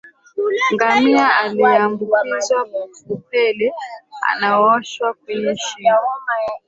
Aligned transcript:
Ngamia 0.73 1.35
aliyeambukizwa 1.37 2.67
upele 3.09 3.71
unaowasha 4.35 5.13
kwenye 5.13 5.55
shingo 5.57 6.01